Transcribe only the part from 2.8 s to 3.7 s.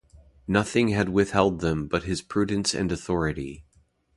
authority.